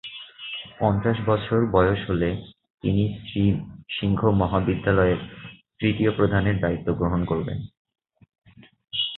[0.79, 2.29] পঞ্চাশ বছর বয়স হলে
[2.83, 3.43] তিনি শ্রী
[3.89, 5.19] সিংহ মহাবিদ্যালয়ের
[5.79, 7.59] তৃতীয় প্রধানের দায়িত্ব গ্রহণ করেন।